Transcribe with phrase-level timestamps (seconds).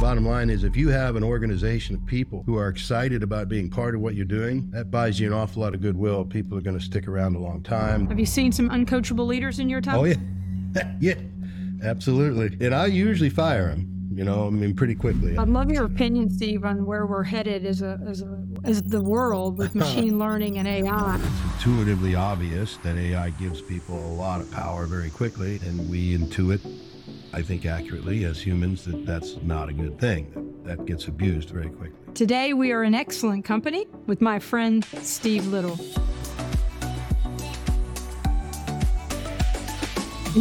[0.00, 3.68] Bottom line is if you have an organization of people who are excited about being
[3.68, 6.24] part of what you're doing, that buys you an awful lot of goodwill.
[6.24, 8.06] People are going to stick around a long time.
[8.08, 9.98] Have you seen some uncoachable leaders in your time?
[9.98, 10.94] Oh, yeah.
[11.00, 11.14] yeah,
[11.84, 12.64] absolutely.
[12.64, 14.08] And I usually fire them.
[14.14, 15.36] You know, I mean, pretty quickly.
[15.36, 19.02] I'd love your opinion, Steve, on where we're headed as a as a as the
[19.02, 21.16] world with machine learning and AI.
[21.16, 26.16] It's intuitively obvious that AI gives people a lot of power very quickly, and we
[26.18, 26.60] intuit,
[27.32, 30.56] I think accurately as humans, that that's not a good thing.
[30.64, 31.90] That, gets abused very quickly.
[32.14, 35.76] Today, we are in excellent company with my friend Steve Little.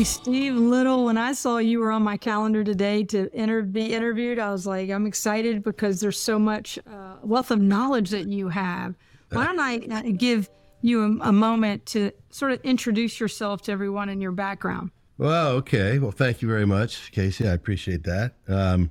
[0.04, 4.38] Steve Little, when I saw you were on my calendar today to inter- be interviewed,
[4.38, 8.50] I was like, I'm excited because there's so much uh, wealth of knowledge that you
[8.50, 8.96] have.
[9.32, 10.50] Why don't I uh, give
[10.82, 14.92] you a, a moment to sort of introduce yourself to everyone and your background?
[15.20, 16.00] Well, okay.
[16.00, 17.46] Well, thank you very much, Casey.
[17.46, 18.36] I appreciate that.
[18.48, 18.90] Um,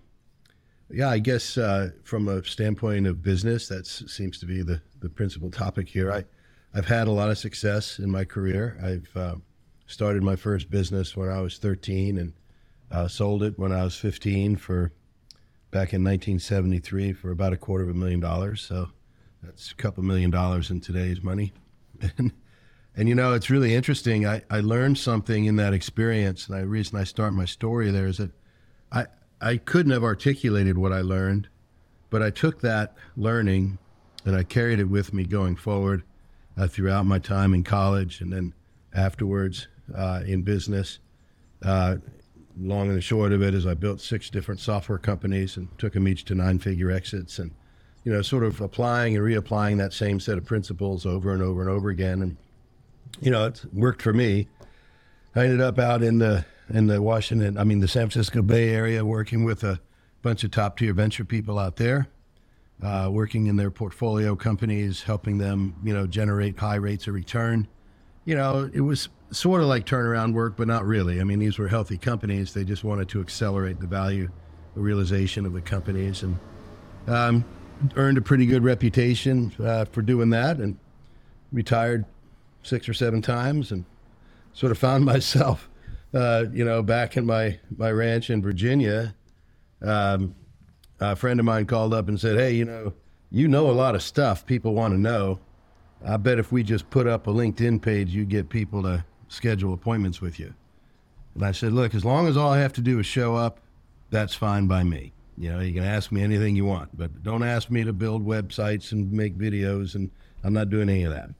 [0.91, 5.09] yeah, I guess uh, from a standpoint of business, that seems to be the, the
[5.09, 6.13] principal topic here.
[6.13, 6.25] I,
[6.75, 8.79] I've had a lot of success in my career.
[8.85, 9.37] I've uh,
[9.87, 12.35] started my first business when I was 13 and
[12.91, 14.93] uh, sold it when I was 15 for
[15.71, 18.61] back in 1973 for about a quarter of a million dollars.
[18.61, 18.91] So
[19.43, 21.55] that's a couple million dollars in today's money.
[22.99, 24.27] and, you know, it's really interesting.
[24.27, 26.49] I, I learned something in that experience.
[26.49, 28.33] And the reason I start my story there is that
[28.91, 29.07] I,
[29.41, 31.49] I couldn't have articulated what I learned,
[32.11, 33.79] but I took that learning
[34.25, 36.03] and I carried it with me going forward
[36.57, 38.53] uh, throughout my time in college and then
[38.93, 40.99] afterwards uh, in business.
[41.63, 41.99] Uh,
[42.61, 46.09] long and short of it is I built six different software companies and took them
[46.09, 47.53] each to nine figure exits and,
[48.03, 51.61] you know, sort of applying and reapplying that same set of principles over and over
[51.61, 52.23] and over again.
[52.23, 52.37] And,
[53.21, 54.49] you know, it worked for me.
[55.35, 58.71] I ended up out in the, in the Washington, I mean, the San Francisco Bay
[58.71, 59.81] Area working with a
[60.23, 62.09] bunch of top tier venture people out there.
[62.81, 67.67] Uh, working in their portfolio companies, helping them, you know, generate high rates of return.
[68.25, 71.21] You know, it was sort of like turnaround work, but not really.
[71.21, 72.53] I mean, these were healthy companies.
[72.55, 74.31] They just wanted to accelerate the value,
[74.77, 76.39] the realization of the companies, and
[77.09, 77.45] um,
[77.97, 80.59] earned a pretty good reputation uh, for doing that.
[80.59, 80.79] And
[81.51, 82.05] retired
[82.69, 83.85] six or seven times, and
[84.53, 85.69] sort of found myself,
[86.15, 89.15] uh, you know, back in my my ranch in Virginia.
[89.83, 90.35] Um,
[91.01, 92.93] a friend of mine called up and said, "Hey, you know,
[93.31, 95.39] you know a lot of stuff people want to know.
[96.05, 99.73] I bet if we just put up a LinkedIn page, you get people to schedule
[99.73, 100.55] appointments with you."
[101.35, 103.61] And I said, "Look, as long as all I have to do is show up,
[104.11, 105.13] that's fine by me.
[105.37, 108.27] You know, you can ask me anything you want, but don't ask me to build
[108.27, 110.11] websites and make videos, and
[110.43, 111.31] I'm not doing any of that."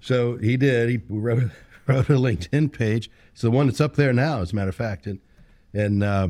[0.00, 0.88] So he did.
[0.88, 1.50] He wrote,
[1.86, 3.10] wrote a LinkedIn page.
[3.32, 5.20] It's the one that's up there now, as a matter of fact, and
[5.72, 6.02] and.
[6.02, 6.28] Uh,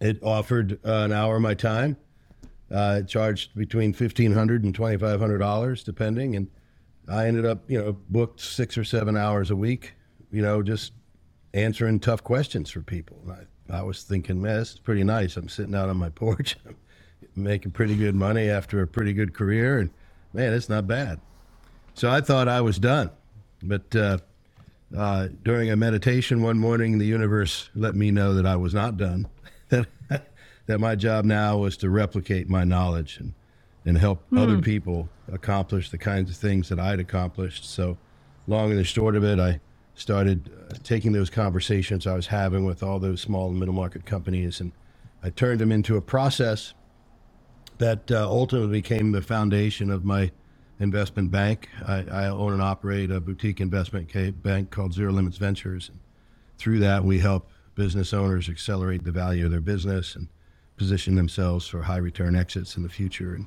[0.00, 1.96] it offered uh, an hour of my time.
[2.70, 6.36] Uh, it charged between fifteen hundred and twenty five hundred dollars, depending.
[6.36, 6.48] And
[7.08, 9.94] I ended up, you know, booked six or seven hours a week.
[10.32, 10.92] You know, just
[11.54, 13.22] answering tough questions for people.
[13.30, 15.36] I, I was thinking, man, this is pretty nice.
[15.36, 16.56] I'm sitting out on my porch,
[17.36, 19.90] making pretty good money after a pretty good career, and
[20.32, 21.20] man, it's not bad.
[21.96, 23.08] So I thought I was done,
[23.62, 24.18] but uh,
[24.94, 28.98] uh, during a meditation one morning, the universe let me know that I was not
[28.98, 29.26] done
[29.70, 29.86] that
[30.66, 33.32] that my job now was to replicate my knowledge and
[33.86, 34.38] and help mm.
[34.38, 37.64] other people accomplish the kinds of things that I'd accomplished.
[37.64, 37.96] So,
[38.46, 39.60] long and the short of it, I
[39.94, 44.04] started uh, taking those conversations I was having with all those small and middle market
[44.04, 44.72] companies, and
[45.22, 46.74] I turned them into a process
[47.78, 50.30] that uh, ultimately became the foundation of my
[50.78, 51.68] investment bank.
[51.86, 54.10] I, I, own and operate a boutique investment
[54.42, 55.98] bank called Zero Limits Ventures, and
[56.58, 60.28] through that, we help business owners accelerate the value of their business and
[60.76, 63.34] position themselves for high return exits in the future.
[63.34, 63.46] And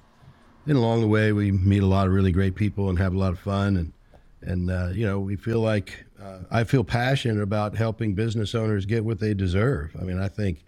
[0.77, 3.31] along the way, we meet a lot of really great people and have a lot
[3.31, 3.77] of fun.
[3.77, 3.93] And,
[4.41, 8.85] and uh, you know, we feel like uh, I feel passionate about helping business owners
[8.85, 9.95] get what they deserve.
[9.99, 10.63] I mean, I think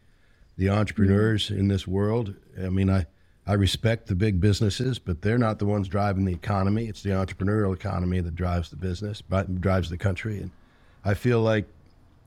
[0.57, 3.05] the entrepreneurs in this world, I mean, I,
[3.47, 6.85] I respect the big businesses, but they're not the ones driving the economy.
[6.85, 9.23] It's the entrepreneurial economy that drives the business,
[9.59, 10.37] drives the country.
[10.37, 10.51] And
[11.03, 11.65] I feel like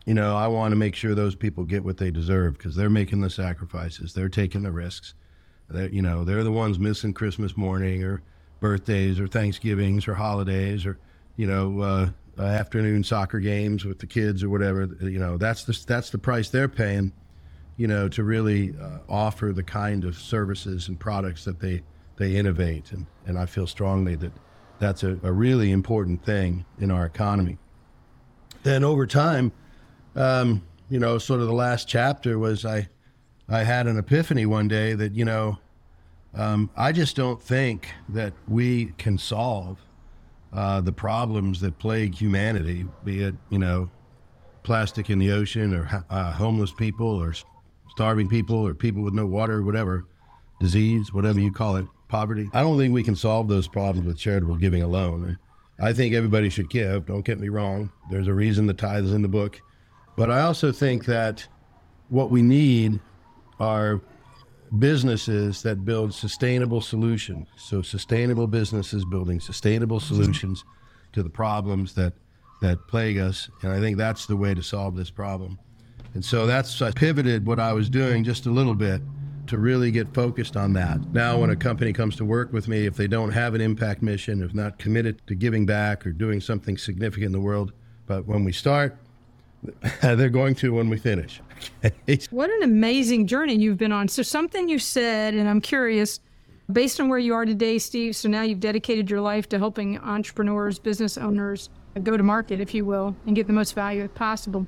[0.05, 2.91] you know, I want to make sure those people get what they deserve because they're
[2.91, 5.15] making the sacrifices, they're taking the risks.
[5.69, 8.23] They're, you know, they're the ones missing Christmas morning or
[8.61, 10.99] birthdays or Thanksgivings or holidays or,
[11.37, 14.89] you know, uh, afternoon soccer games with the kids or whatever.
[15.01, 17.13] You know, that's the that's the price they're paying.
[17.77, 21.83] You know, to really uh, offer the kind of services and products that they
[22.17, 24.33] they innovate, and and I feel strongly that
[24.79, 27.59] that's a, a really important thing in our economy.
[28.63, 29.53] Then over time
[30.17, 32.89] um, you know, sort of the last chapter was I
[33.49, 35.59] I had an epiphany one day that, you know,
[36.35, 39.79] um, I just don't think that we can solve
[40.53, 43.91] uh, the problems that plague humanity, be it, you know,
[44.63, 47.35] plastic in the ocean or uh, homeless people or
[47.95, 50.07] starving people or people with no water or whatever,
[50.61, 52.49] disease, whatever you call it, poverty.
[52.53, 55.39] I don't think we can solve those problems with charitable giving alone.
[55.81, 57.07] I think everybody should give.
[57.07, 57.91] Don't get me wrong.
[58.11, 59.61] There's a reason the tithe is in the book.
[60.17, 61.47] But I also think that
[62.09, 63.01] what we need
[63.59, 64.01] are
[64.79, 67.49] businesses that build sustainable solutions.
[67.57, 70.65] So sustainable businesses building sustainable solutions
[71.13, 72.13] to the problems that
[72.61, 75.59] that plague us, and I think that's the way to solve this problem.
[76.15, 79.03] And so that's I pivoted what I was doing just a little bit
[79.49, 81.01] to really get focused on that.
[81.13, 84.01] Now, when a company comes to work with me, if they don't have an impact
[84.01, 87.73] mission, if not committed to giving back or doing something significant in the world,
[88.07, 88.97] but when we start,
[90.03, 91.41] they're going to when we finish.
[92.31, 94.09] what an amazing journey you've been on.
[94.09, 96.21] So, something you said, and I'm curious,
[96.73, 99.99] based on where you are today, Steve, so now you've dedicated your life to helping
[99.99, 101.71] entrepreneurs, business owners
[102.03, 104.67] go to market, if you will, and get the most value possible.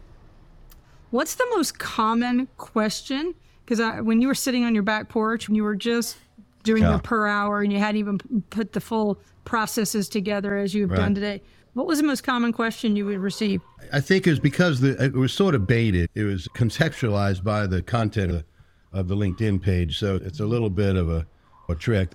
[1.10, 3.34] What's the most common question?
[3.64, 6.16] Because when you were sitting on your back porch, and you were just
[6.62, 6.92] doing yeah.
[6.92, 8.18] the per hour and you hadn't even
[8.50, 10.96] put the full processes together as you've right.
[10.96, 11.40] done today,
[11.74, 13.60] what was the most common question you would receive?
[13.92, 16.10] I think it was because the, it was sort of baited.
[16.14, 18.44] It was conceptualized by the content of,
[18.92, 19.98] of the LinkedIn page.
[19.98, 21.26] So it's a little bit of a,
[21.68, 22.10] a trick.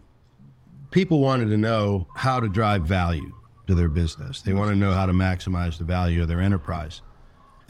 [0.89, 3.31] People wanted to know how to drive value
[3.67, 4.41] to their business.
[4.41, 7.01] They want to know how to maximize the value of their enterprise.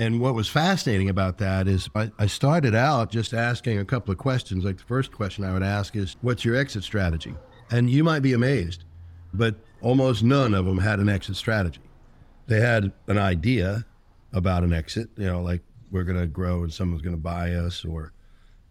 [0.01, 4.11] And what was fascinating about that is I, I, started out just asking a couple
[4.11, 4.65] of questions.
[4.65, 7.35] Like the first question I would ask is, What's your exit strategy?
[7.69, 8.83] And you might be amazed,
[9.31, 11.81] but almost none of them had an exit strategy.
[12.47, 13.85] They had an idea
[14.33, 15.61] about an exit, you know, like
[15.91, 18.11] we're going to grow and someone's going to buy us, or,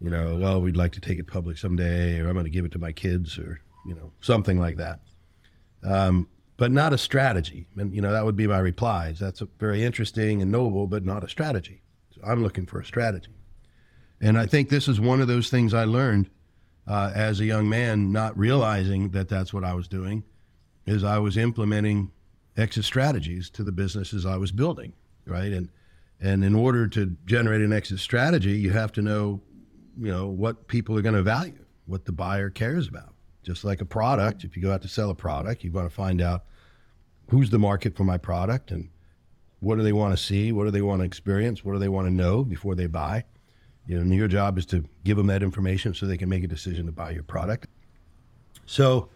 [0.00, 2.64] you know, well, we'd like to take it public someday, or I'm going to give
[2.64, 4.98] it to my kids, or, you know, something like that.
[5.84, 6.26] Um,
[6.60, 7.66] but not a strategy.
[7.78, 9.18] And, you know, that would be my replies.
[9.18, 11.80] That's very interesting and noble, but not a strategy.
[12.14, 13.32] So I'm looking for a strategy.
[14.20, 16.28] And I think this is one of those things I learned
[16.86, 20.22] uh, as a young man, not realizing that that's what I was doing
[20.84, 22.10] is I was implementing
[22.58, 24.92] exit strategies to the businesses I was building,
[25.24, 25.52] right?
[25.52, 25.70] And
[26.20, 29.40] and in order to generate an exit strategy, you have to know,
[29.98, 33.14] you know, what people are going to value, what the buyer cares about.
[33.42, 35.94] Just like a product, if you go out to sell a product, you want to
[35.94, 36.44] find out
[37.28, 38.90] who's the market for my product and
[39.60, 41.88] what do they want to see, what do they want to experience, what do they
[41.88, 43.25] want to know before they buy.
[43.87, 46.48] You know, your job is to give them that information so they can make a
[46.48, 47.69] decision to buy your product.
[48.66, 49.08] So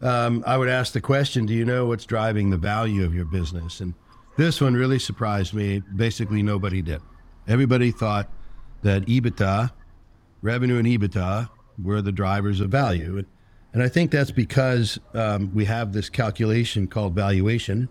[0.00, 3.24] um, I would ask the question Do you know what's driving the value of your
[3.24, 3.80] business?
[3.80, 3.94] And
[4.36, 5.82] this one really surprised me.
[5.96, 7.00] Basically, nobody did.
[7.46, 8.30] Everybody thought
[8.82, 9.72] that EBITDA,
[10.42, 11.48] revenue and EBITDA,
[11.82, 13.18] were the drivers of value.
[13.18, 13.26] And,
[13.72, 17.88] and I think that's because um, we have this calculation called valuation,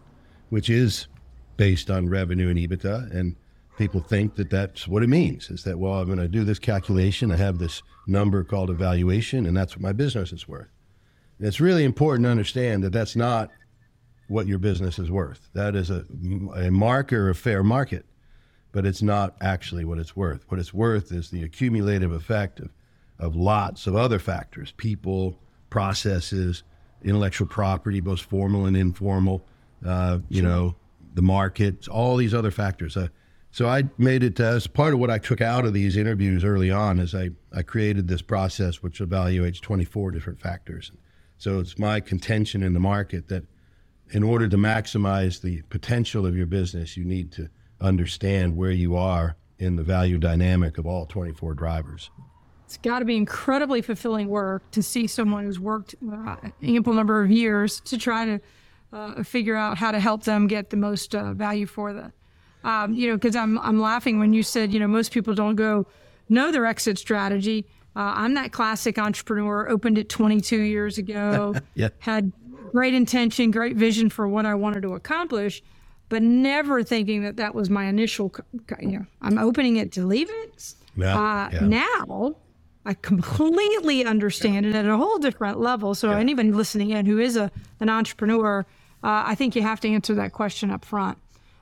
[0.49, 1.07] which is
[1.55, 3.13] based on revenue and EBITDA.
[3.13, 3.35] And
[3.77, 6.59] people think that that's what it means is that, well, I'm going to do this
[6.59, 7.31] calculation.
[7.31, 10.69] I have this number called a valuation, and that's what my business is worth.
[11.39, 13.51] It's really important to understand that that's not
[14.27, 15.49] what your business is worth.
[15.53, 16.05] That is a,
[16.55, 18.05] a marker of fair market,
[18.71, 20.43] but it's not actually what it's worth.
[20.49, 22.69] What it's worth is the accumulative effect of,
[23.19, 26.63] of lots of other factors people, processes,
[27.03, 29.45] intellectual property, both formal and informal,
[29.85, 30.49] uh, you sure.
[30.49, 30.75] know,
[31.13, 32.95] the market, all these other factors.
[32.97, 33.07] Uh,
[33.51, 36.43] so I made it uh, as part of what I took out of these interviews
[36.43, 40.91] early on is I, I created this process which evaluates 24 different factors.
[41.37, 43.45] So it's my contention in the market that
[44.11, 47.49] in order to maximize the potential of your business, you need to
[47.81, 52.09] understand where you are in the value dynamic of all 24 drivers.
[52.67, 57.23] It's got to be incredibly fulfilling work to see someone who's worked uh, ample number
[57.23, 58.41] of years to try to
[58.91, 62.11] uh, figure out how to help them get the most uh, value for the,
[62.65, 65.55] um, you know, because I'm I'm laughing when you said you know most people don't
[65.55, 65.87] go
[66.27, 67.65] know their exit strategy.
[67.95, 71.87] Uh, I'm that classic entrepreneur, opened it 22 years ago, yeah.
[71.99, 72.33] had
[72.73, 75.63] great intention, great vision for what I wanted to accomplish,
[76.09, 78.33] but never thinking that that was my initial,
[78.81, 80.75] you know, I'm opening it to leave it.
[80.97, 81.59] Yeah, uh, yeah.
[81.61, 82.35] Now,
[82.87, 85.93] I completely understand it at a whole different level.
[85.93, 86.19] So yeah.
[86.19, 87.51] anybody listening in who is a
[87.81, 88.65] an entrepreneur,
[89.03, 91.17] uh, I think you have to answer that question up front.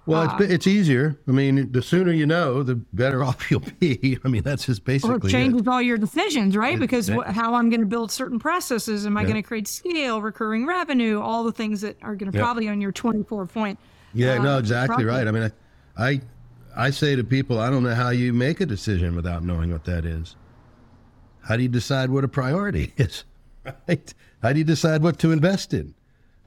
[0.06, 1.18] Well, it's, uh, it's easier.
[1.28, 4.20] I mean, the sooner you know, the better off you'll be.
[4.24, 5.68] I mean, that's just basically it changes it.
[5.68, 6.76] all your decisions, right?
[6.76, 9.30] It, because that, how I'm going to build certain processes, am I yeah.
[9.30, 12.44] going to create scale, recurring revenue, all the things that are going to yeah.
[12.44, 13.80] probably on your 24 point.
[14.14, 15.28] Yeah, uh, no, exactly right.
[15.28, 15.52] I mean,
[15.98, 16.22] I, I,
[16.78, 19.86] I say to people, I don't know how you make a decision without knowing what
[19.86, 20.36] that is.
[21.46, 23.24] How do you decide what a priority is?
[23.88, 24.14] Right?
[24.42, 25.94] How do you decide what to invest in?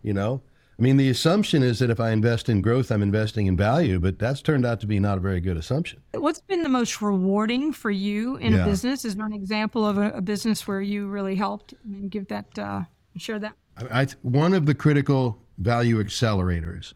[0.02, 0.42] You know,
[0.78, 3.98] I mean, the assumption is that if I invest in growth, I'm investing in value,
[3.98, 6.00] but that's turned out to be not a very good assumption.
[6.14, 8.62] What's been the most rewarding for you in Yeah.
[8.62, 9.04] a business?
[9.04, 12.56] Is there an example of a, a business where you really helped and give that,
[12.58, 12.82] uh,
[13.16, 13.54] share that?
[13.76, 16.94] I, I, one of the critical value accelerators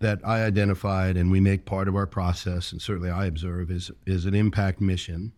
[0.00, 3.90] that I identified and we make part of our process, and certainly I observe, is
[4.06, 5.32] is an impact mission.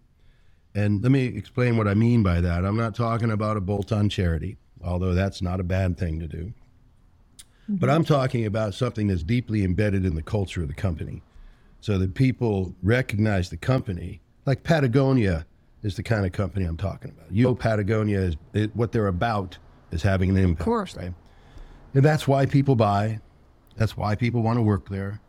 [0.75, 2.65] And let me explain what I mean by that.
[2.65, 6.45] I'm not talking about a bolt-on charity, although that's not a bad thing to do.
[6.47, 7.77] Mm-hmm.
[7.77, 11.23] But I'm talking about something that's deeply embedded in the culture of the company,
[11.81, 14.21] so that people recognize the company.
[14.47, 15.47] Like Patagonia
[15.83, 17.31] is the kind of company I'm talking about.
[17.31, 19.59] You know, Patagonia is it, what they're about
[19.91, 20.61] is having an impact.
[20.61, 20.97] Of course.
[20.97, 21.13] right?
[21.95, 23.21] And that's why people buy.
[23.77, 25.21] That's why people want to work there.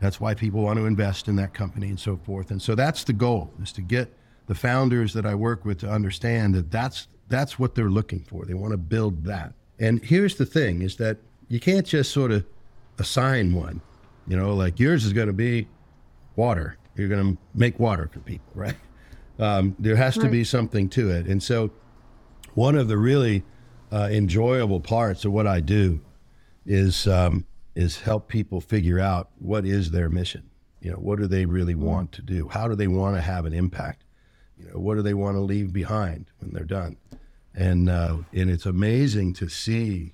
[0.00, 2.50] That's why people want to invest in that company and so forth.
[2.50, 4.12] And so that's the goal: is to get
[4.46, 8.44] the founders that I work with to understand that that's that's what they're looking for.
[8.44, 9.54] They want to build that.
[9.78, 11.18] And here's the thing: is that
[11.48, 12.44] you can't just sort of
[12.98, 13.80] assign one.
[14.26, 15.68] You know, like yours is going to be
[16.36, 16.76] water.
[16.96, 18.76] You're going to make water for people, right?
[19.38, 21.26] Um, there has to be something to it.
[21.26, 21.70] And so,
[22.54, 23.42] one of the really
[23.90, 26.00] uh, enjoyable parts of what I do
[26.66, 30.50] is um, is help people figure out what is their mission.
[30.80, 32.48] You know, what do they really want to do?
[32.48, 34.01] How do they want to have an impact?
[34.62, 36.96] You know, what do they want to leave behind when they're done?
[37.54, 40.12] And uh, and it's amazing to see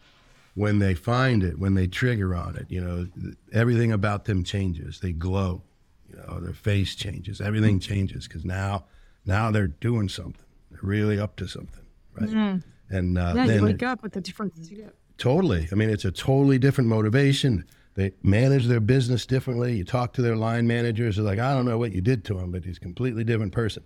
[0.54, 2.66] when they find it, when they trigger on it.
[2.68, 3.06] You know,
[3.52, 5.00] everything about them changes.
[5.00, 5.62] They glow.
[6.10, 7.40] You know, their face changes.
[7.40, 8.86] Everything changes because now
[9.24, 10.44] now they're doing something.
[10.70, 11.84] They're really up to something,
[12.18, 12.60] right?
[12.90, 14.70] And uh, Yeah, then you wake up with the difference.
[15.18, 15.68] Totally.
[15.70, 17.64] I mean, it's a totally different motivation.
[17.94, 19.76] They manage their business differently.
[19.76, 21.16] You talk to their line managers.
[21.16, 23.52] They're like, I don't know what you did to him, but he's a completely different
[23.52, 23.82] person.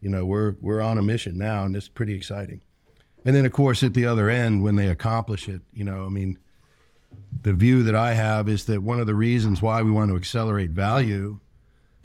[0.00, 2.60] You know, we're we're on a mission now, and it's pretty exciting.
[3.24, 6.08] And then, of course, at the other end, when they accomplish it, you know, I
[6.08, 6.38] mean,
[7.42, 10.16] the view that I have is that one of the reasons why we want to
[10.16, 11.38] accelerate value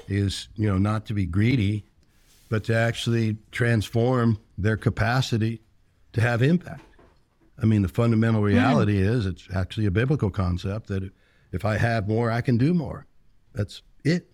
[0.07, 1.85] is, you know, not to be greedy,
[2.49, 5.61] but to actually transform their capacity
[6.13, 6.83] to have impact.
[7.61, 11.09] I mean, the fundamental reality is it's actually a biblical concept that
[11.51, 13.05] if I have more, I can do more.
[13.53, 14.29] That's it.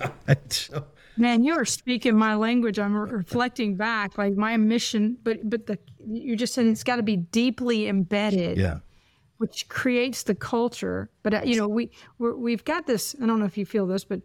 [0.48, 0.84] so,
[1.16, 2.78] Man, you are speaking my language.
[2.78, 6.96] I'm re- reflecting back, like my mission, but but the you just said it's got
[6.96, 8.78] to be deeply embedded, yeah.
[9.38, 11.10] which creates the culture.
[11.22, 13.14] But uh, you know, we we're, we've got this.
[13.22, 14.20] I don't know if you feel this, but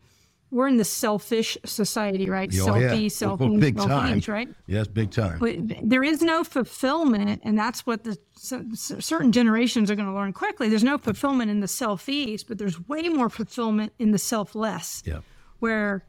[0.51, 2.49] we're in the selfish society, right?
[2.59, 2.89] Oh, yeah.
[2.89, 4.33] Selfie, selfie, Big selfies, time.
[4.33, 4.49] right?
[4.65, 5.37] Yes, big time.
[5.37, 8.65] But there is no fulfillment, and that's what the c-
[8.99, 10.67] certain generations are going to learn quickly.
[10.67, 15.19] There's no fulfillment in the selfies, but there's way more fulfillment in the selfless Yeah.
[15.59, 16.03] where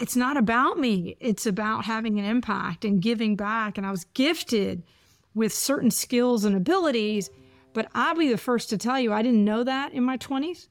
[0.00, 1.16] it's not about me.
[1.20, 3.76] It's about having an impact and giving back.
[3.76, 4.82] And I was gifted
[5.34, 7.30] with certain skills and abilities,
[7.72, 10.68] but I'll be the first to tell you, I didn't know that in my 20s.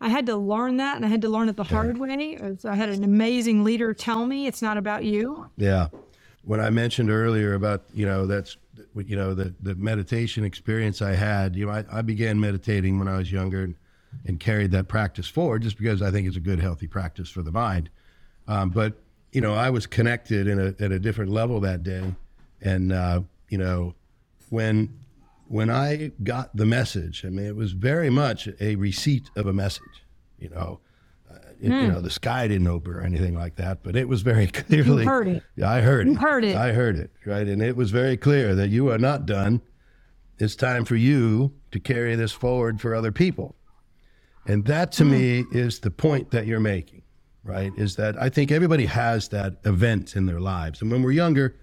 [0.00, 2.38] I had to learn that and I had to learn it the hard way.
[2.64, 5.50] I had an amazing leader tell me it's not about you.
[5.56, 5.88] Yeah.
[6.44, 8.56] When I mentioned earlier about, you know, that's,
[8.94, 13.08] you know, the, the meditation experience I had, you know, I, I began meditating when
[13.08, 13.74] I was younger and,
[14.24, 17.42] and carried that practice forward just because I think it's a good, healthy practice for
[17.42, 17.90] the mind.
[18.48, 18.94] Um, but,
[19.32, 22.14] you know, I was connected in a, at a different level that day.
[22.62, 23.94] And, uh, you know,
[24.50, 24.98] when
[25.48, 29.52] when I got the message, I mean, it was very much a receipt of a
[29.52, 30.04] message.
[30.38, 30.80] You know,
[31.30, 34.20] uh, it- you know, the sky didn't open or anything like that, but it was
[34.22, 35.04] very clearly.
[35.06, 35.42] heard it.
[35.56, 36.10] Yeah, I heard it.
[36.12, 36.54] You heard it.
[36.56, 37.10] I heard it.
[37.24, 39.62] Right, and it was very clear that you are not done.
[40.38, 43.56] It's time for you to carry this forward for other people,
[44.46, 47.02] and that to me is the point that you're making.
[47.48, 51.12] Right, is that I think everybody has that event in their lives, and when we're
[51.12, 51.56] younger,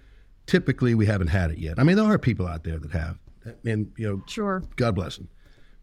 [0.46, 1.78] typically we haven't had it yet.
[1.78, 3.18] I mean, there are people out there that have,
[3.64, 4.64] and you know, Sure.
[4.74, 5.28] God bless them.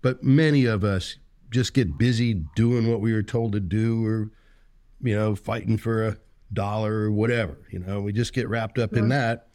[0.02, 1.18] But many of us
[1.50, 4.32] just get busy doing what we were told to do or,
[5.02, 6.18] you know, fighting for a
[6.52, 7.58] dollar or whatever.
[7.72, 9.48] You know, we just get wrapped up in that.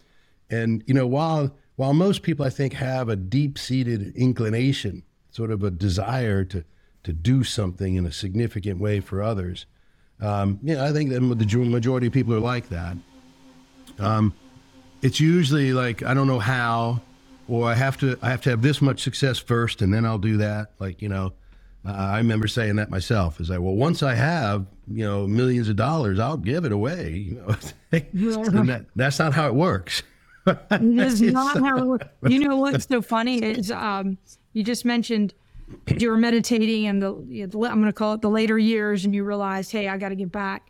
[0.48, 5.50] And, you know, while while most people I think have a deep seated inclination, sort
[5.50, 6.64] of a desire to
[7.04, 9.66] to do something in a significant way for others,
[10.20, 12.96] um, yeah, I think the majority of people are like that
[15.02, 17.00] it's usually like I don't know how,
[17.48, 20.18] or I have to I have to have this much success first, and then I'll
[20.18, 20.72] do that.
[20.78, 21.32] Like you know,
[21.86, 23.40] uh, I remember saying that myself.
[23.40, 27.10] Is like, well, once I have you know millions of dollars, I'll give it away.
[27.10, 27.56] You know,
[27.90, 30.02] that, that's not how it works.
[30.46, 32.06] It is not how it works.
[32.28, 34.18] You know what's so funny is um,
[34.52, 35.34] you just mentioned
[35.98, 38.58] you were meditating and the, you know, the I'm going to call it the later
[38.58, 40.66] years, and you realized, hey, I got to get back.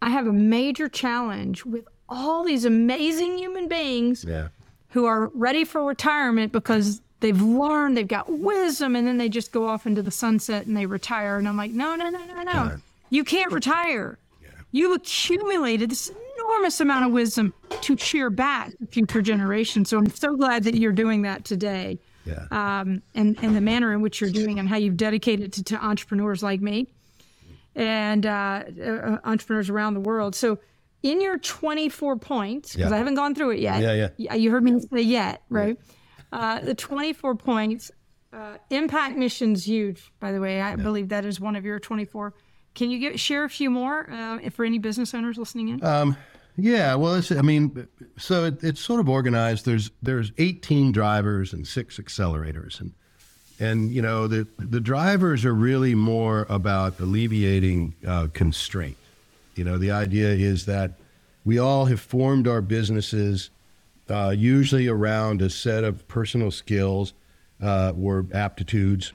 [0.00, 4.48] I have a major challenge with all these amazing human beings Yeah.
[4.90, 9.52] who are ready for retirement because they've learned, they've got wisdom, and then they just
[9.52, 11.36] go off into the sunset and they retire.
[11.36, 12.52] And I'm like, no, no, no, no, no.
[12.52, 12.82] God.
[13.10, 14.18] You can't retire.
[14.42, 14.48] Yeah.
[14.70, 17.52] You've accumulated this enormous amount of wisdom
[17.82, 19.90] to share back to future generations.
[19.90, 21.98] So I'm so glad that you're doing that today.
[22.28, 22.80] Yeah.
[22.80, 25.84] Um, and, and the manner in which you're doing and how you've dedicated to, to
[25.84, 26.88] entrepreneurs like me
[27.74, 30.34] and uh, uh, entrepreneurs around the world.
[30.34, 30.58] So,
[31.02, 32.94] in your 24 points, because Yeah.
[32.96, 33.80] I haven't gone through it yet.
[33.80, 34.34] Yeah, yeah.
[34.34, 35.78] You heard me say yet, right?
[36.32, 37.90] Uh, the 24 points.
[38.30, 40.60] Uh, impact mission's huge, by the way.
[40.60, 42.34] I believe that is one of your 24.
[42.74, 45.82] Can you give, share a few more uh, if for any business owners listening in?
[45.82, 46.14] Um,
[46.60, 47.86] yeah, well, it's, I mean,
[48.16, 49.64] so it, it's sort of organized.
[49.64, 52.92] There's there's 18 drivers and six accelerators, and
[53.60, 58.96] and you know the the drivers are really more about alleviating uh, constraint.
[59.54, 60.98] You know, the idea is that
[61.44, 63.50] we all have formed our businesses
[64.10, 67.14] uh, usually around a set of personal skills
[67.62, 69.12] uh, or aptitudes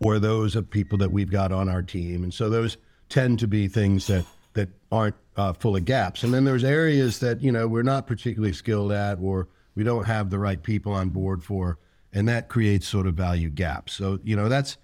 [0.00, 2.22] or those of people that we've got on our team.
[2.22, 6.22] And so those tend to be things that that aren't uh, full of gaps.
[6.22, 10.04] And then there's areas that you know we're not particularly skilled at, or we don't
[10.04, 11.78] have the right people on board for,
[12.12, 13.92] and that creates sort of value gaps.
[13.92, 14.76] So you know that's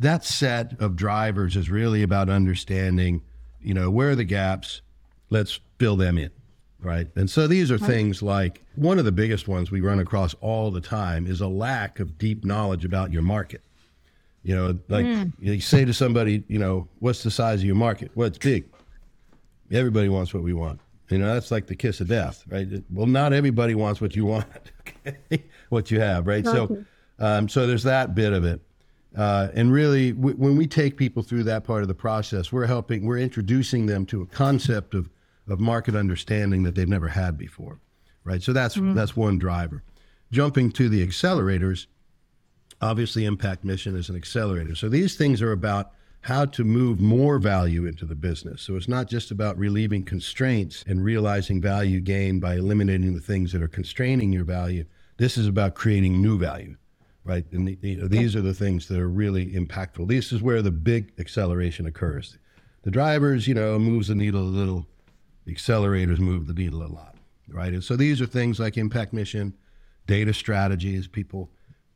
[0.00, 3.22] that set of drivers is really about understanding,
[3.60, 4.80] you know, where are the gaps,
[5.28, 6.30] let's fill them in,
[6.80, 7.06] right?
[7.16, 10.70] And so these are things like one of the biggest ones we run across all
[10.70, 13.60] the time is a lack of deep knowledge about your market.
[14.42, 15.04] You know, like
[15.38, 18.10] you say to somebody, you know, what's the size of your market?
[18.14, 18.64] Well, it's big.
[19.70, 20.80] Everybody wants what we want.
[21.08, 22.68] You know, that's like the kiss of death, right?
[22.90, 24.46] Well, not everybody wants what you want,
[25.06, 25.44] okay?
[25.68, 26.44] what you have, right?
[26.44, 26.84] So,
[27.18, 28.60] um, so there's that bit of it.
[29.16, 32.66] Uh, and really, w- when we take people through that part of the process, we're
[32.66, 35.10] helping, we're introducing them to a concept of,
[35.48, 37.80] of market understanding that they've never had before,
[38.22, 38.40] right?
[38.40, 39.82] So that's that's one driver.
[40.30, 41.86] Jumping to the accelerators,
[42.80, 47.38] obviously impact mission is an accelerator so these things are about how to move more
[47.38, 48.62] value into the business.
[48.62, 53.52] So it's not just about relieving constraints and realizing value gain by eliminating the things
[53.52, 54.84] that are constraining your value.
[55.16, 56.76] This is about creating new value
[57.22, 57.44] right?
[57.52, 60.08] And the, know, these are the things that are really impactful.
[60.08, 62.38] This is where the big acceleration occurs.
[62.82, 64.86] The drivers you know moves the needle a little.
[65.44, 67.10] The accelerators move the needle a lot
[67.52, 67.72] right?
[67.72, 69.54] And so these are things like impact mission
[70.06, 71.06] data strategies.
[71.06, 71.50] People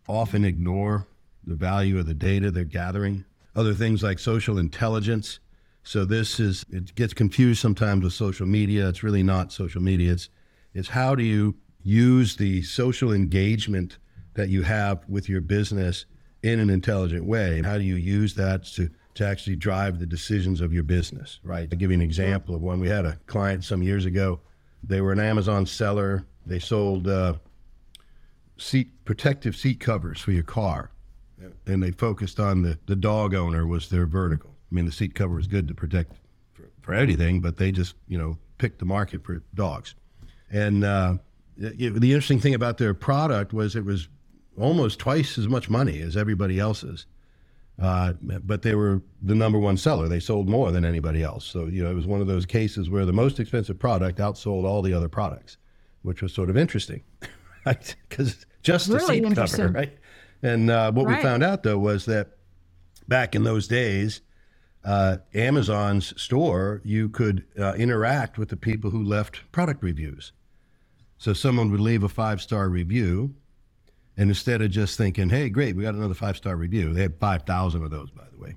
[0.09, 1.07] often ignore
[1.45, 3.25] the value of the data they're gathering.
[3.57, 5.39] Other things like social intelligence.
[5.83, 8.89] So this is it gets confused sometimes with social media.
[8.89, 10.13] It's really not social media.
[10.13, 10.29] It's
[10.73, 13.99] it's how do you use the social engagement
[14.35, 16.07] that you have with your business
[16.43, 17.63] in an intelligent way?
[17.63, 21.71] How do you use that to to actually drive the decisions of your business, right?
[21.71, 24.41] To give you an example of one, we had a client some years ago.
[24.83, 26.27] They were an Amazon seller.
[26.45, 27.35] They sold uh,
[28.57, 30.91] seat protective seat covers for your car,
[31.67, 34.51] and they focused on the the dog owner was their vertical.
[34.71, 36.13] I mean, the seat cover was good to protect
[36.53, 39.95] for, for anything, but they just you know picked the market for dogs.
[40.51, 41.17] And uh,
[41.57, 44.09] it, the interesting thing about their product was it was
[44.59, 47.07] almost twice as much money as everybody else's.
[47.81, 50.07] Uh, but they were the number one seller.
[50.07, 51.45] They sold more than anybody else.
[51.45, 54.65] So, you know, it was one of those cases where the most expensive product outsold
[54.65, 55.57] all the other products,
[56.03, 57.03] which was sort of interesting,
[57.67, 57.97] right?
[58.09, 59.99] Because just the Really seat cover, right?
[60.45, 62.37] And uh, what we found out, though, was that
[63.09, 64.21] back in those days,
[64.85, 70.33] uh, Amazon's store, you could uh, interact with the people who left product reviews.
[71.17, 73.35] So someone would leave a five star review,
[74.19, 77.19] and instead of just thinking, "Hey, great, we got another five star review," they had
[77.19, 78.57] five thousand of those, by the way.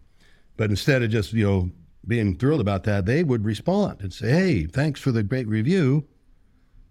[0.58, 1.72] But instead of just you know
[2.06, 6.06] being thrilled about that, they would respond and say, "Hey, thanks for the great review.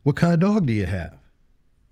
[0.05, 1.19] What kind of dog do you have?"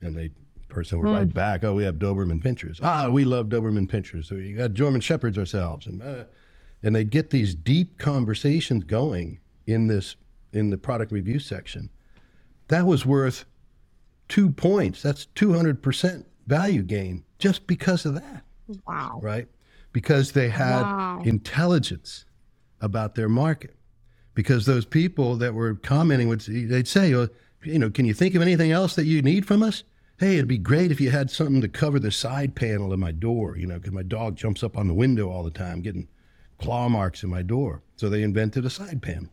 [0.01, 0.31] And the
[0.68, 2.79] person would write back, "Oh, we have Doberman Pinschers.
[2.83, 4.27] Ah, we love Doberman Pinschers.
[4.27, 6.24] So you got German Shepherds ourselves." And uh,
[6.83, 10.16] and they get these deep conversations going in this
[10.53, 11.90] in the product review section.
[12.68, 13.44] That was worth
[14.29, 15.03] two points.
[15.03, 18.44] That's two hundred percent value gain just because of that
[18.87, 19.18] Wow.
[19.22, 19.48] right?
[19.92, 21.22] Because they had Wow.
[21.24, 22.24] intelligence
[22.81, 23.77] about their market.
[24.35, 27.29] Because those people that were commenting would they'd say, oh,
[27.62, 29.85] you know, can you think of anything else that you need from us?
[30.18, 33.11] Hey, it'd be great if you had something to cover the side panel of my
[33.11, 36.07] door, you know, because my dog jumps up on the window all the time, getting
[36.59, 37.83] claw marks in my door.
[37.96, 39.31] So they invented a side panel.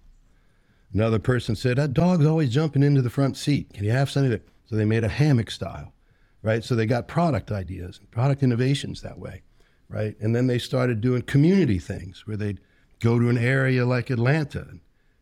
[0.92, 3.72] Another person said, that dog's always jumping into the front seat.
[3.74, 4.48] Can you have something that?
[4.66, 5.94] So they made a hammock style,
[6.42, 6.64] right?
[6.64, 9.44] So they got product ideas, and product innovations that way,
[9.88, 10.16] right?
[10.20, 12.60] And then they started doing community things where they'd
[13.00, 14.80] go to an area like Atlanta and,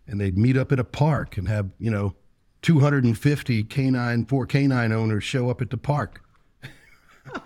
[0.08, 2.16] and they'd meet up at a park and have, you know,
[2.62, 6.22] 250 canine, four canine owners show up at the park.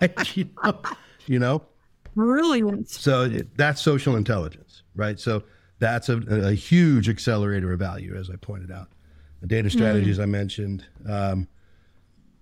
[0.34, 0.80] you, know,
[1.26, 1.62] you know?
[2.14, 2.88] Brilliant.
[2.90, 5.18] So that's social intelligence, right?
[5.18, 5.44] So
[5.78, 8.88] that's a, a huge accelerator of value, as I pointed out.
[9.40, 10.22] The data strategies mm.
[10.22, 11.48] I mentioned, um,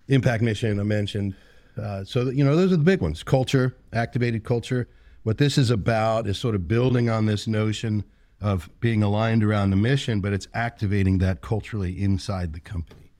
[0.08, 1.35] impact mission I mentioned.
[1.76, 4.88] Uh, so, you know, those are the big ones culture, activated culture.
[5.24, 8.04] What this is about is sort of building on this notion
[8.42, 13.12] of being aligned around the mission, but it's activating that culturally inside the company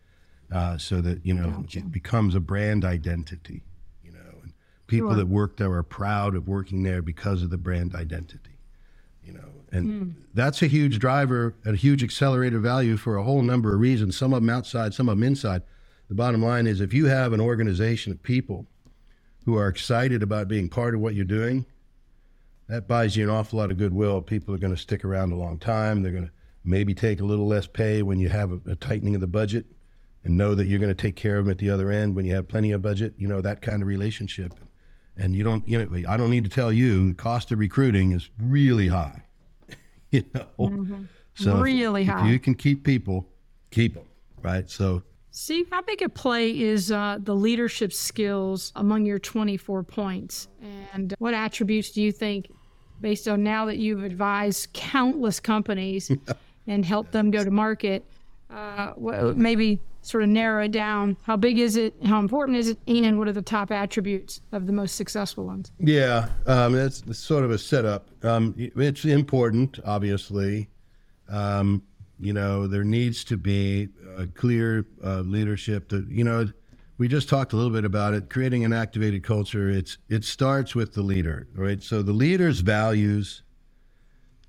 [0.51, 1.79] uh, so that, you know, gotcha.
[1.79, 3.63] it becomes a brand identity,
[4.03, 4.53] you know, and
[4.89, 5.17] people sure.
[5.17, 8.59] that work there are proud of working there because of the brand identity,
[9.23, 10.15] you know, and mm.
[10.35, 14.33] that's a huge driver, a huge accelerator value for a whole number of reasons, some
[14.33, 15.63] of them outside, some of them inside.
[16.09, 18.67] The bottom line is if you have an organization of people
[19.45, 21.65] who are excited about being part of what you're doing,
[22.69, 24.23] that buys you an awful lot of goodwill.
[24.23, 26.03] People are going to stick around a long time.
[26.03, 26.33] They're going to
[26.65, 29.67] maybe take a little less pay when you have a, a tightening of the budget
[30.25, 32.25] and know that you're going to take care of them at the other end when
[32.25, 34.55] you have plenty of budget, you know, that kind of relationship.
[35.17, 38.13] And you don't, you know, I don't need to tell you, the cost of recruiting
[38.13, 39.23] is really high.
[40.11, 41.03] you know, mm-hmm.
[41.35, 42.25] so really if, high.
[42.25, 43.27] If you can keep people,
[43.71, 44.07] keep them,
[44.43, 44.71] right?
[44.71, 45.03] So
[45.35, 50.47] Steve, how big a play is uh, the leadership skills among your 24 points?
[50.93, 52.51] And what attributes do you think,
[53.01, 56.11] based on now that you've advised countless companies
[56.67, 58.05] and helped them go to market,
[58.51, 58.93] uh,
[59.35, 61.17] maybe sort of narrow it down?
[61.23, 61.95] How big is it?
[62.05, 62.79] How important is it?
[62.87, 65.73] And what are the top attributes of the most successful ones?
[65.79, 68.11] Yeah, um, it's, sort of a setup.
[68.23, 70.69] Um, it's important, obviously.
[71.31, 71.83] Um,
[72.21, 75.93] you know, there needs to be a clear uh, leadership.
[75.93, 76.49] You know,
[76.99, 78.31] we just talked a little bit about it.
[78.31, 79.69] Creating an activated culture.
[79.69, 81.83] It's it starts with the leader, right?
[81.83, 83.43] So the leader's values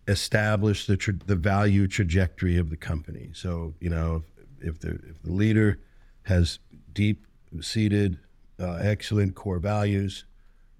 [0.07, 3.29] establish the tra- the value trajectory of the company.
[3.33, 4.23] So you know,
[4.61, 5.79] if, if the if the leader
[6.23, 6.59] has
[6.93, 7.25] deep
[7.61, 8.19] seated,
[8.59, 10.25] uh, excellent core values,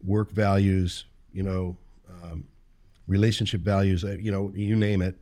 [0.03, 1.77] work values, you know,
[2.23, 2.45] um,
[3.07, 5.17] relationship values, uh, you know, you name it,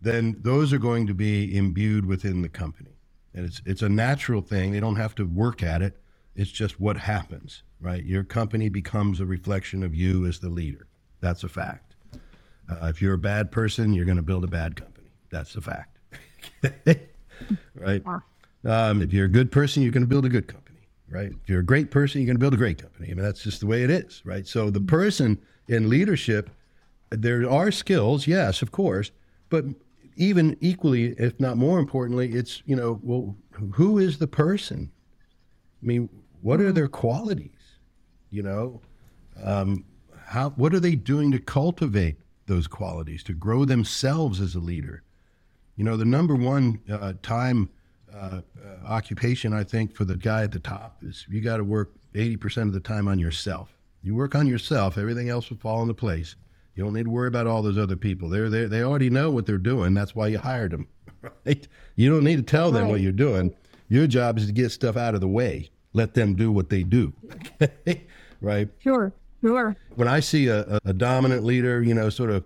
[0.00, 2.90] then those are going to be imbued within the company.
[3.34, 4.72] And it's, it's a natural thing.
[4.72, 6.00] They don't have to work at it.
[6.34, 8.04] It's just what happens, right?
[8.04, 10.86] Your company becomes a reflection of you as the leader.
[11.20, 11.94] That's a fact.
[12.68, 15.10] Uh, if you're a bad person, you're going to build a bad company.
[15.30, 15.98] That's a fact.
[17.74, 18.02] right?
[18.64, 21.32] Um, if you're a good person, you're going to build a good company, right?
[21.42, 23.10] If you're a great person, you're going to build a great company.
[23.10, 24.46] I mean, that's just the way it is, right?
[24.46, 26.50] So the person in leadership,
[27.10, 29.10] there are skills, yes, of course,
[29.48, 29.64] but
[30.20, 33.34] even equally, if not more importantly, it's, you know, well,
[33.72, 34.92] who is the person?
[35.82, 36.10] I mean,
[36.42, 36.74] what are mm-hmm.
[36.74, 37.78] their qualities?
[38.30, 38.82] You know,
[39.42, 39.86] um,
[40.26, 45.02] how, what are they doing to cultivate those qualities, to grow themselves as a leader?
[45.76, 47.70] You know, the number one uh, time
[48.14, 51.64] uh, uh, occupation, I think, for the guy at the top is you got to
[51.64, 53.74] work 80% of the time on yourself.
[54.02, 56.36] You work on yourself, everything else will fall into place.
[56.74, 58.28] You don't need to worry about all those other people.
[58.28, 59.94] They're, they they already know what they're doing.
[59.94, 60.88] That's why you hired them,
[61.46, 61.66] right?
[61.96, 62.90] You don't need to tell them right.
[62.92, 63.54] what you're doing.
[63.88, 65.70] Your job is to get stuff out of the way.
[65.92, 67.12] Let them do what they do,
[68.40, 68.68] right?
[68.78, 69.76] Sure, sure.
[69.96, 72.44] When I see a, a dominant leader, you know, sort of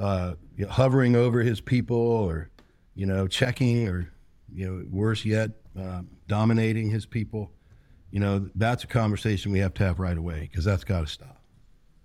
[0.00, 2.48] uh, you know, hovering over his people, or
[2.94, 4.10] you know, checking, or
[4.54, 7.52] you know, worse yet, uh, dominating his people,
[8.10, 11.06] you know, that's a conversation we have to have right away because that's got to
[11.06, 11.37] stop.